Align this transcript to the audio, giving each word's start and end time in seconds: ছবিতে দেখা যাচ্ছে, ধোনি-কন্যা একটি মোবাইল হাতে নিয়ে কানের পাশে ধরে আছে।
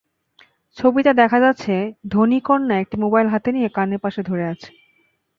ছবিতে 0.77 1.11
দেখা 1.13 1.39
যাচ্ছে, 1.39 1.73
ধোনি-কন্যা 2.07 2.75
একটি 2.79 2.95
মোবাইল 2.97 3.27
হাতে 3.27 3.49
নিয়ে 3.51 3.69
কানের 3.69 3.99
পাশে 3.99 4.21
ধরে 4.23 4.45
আছে। 4.47 4.69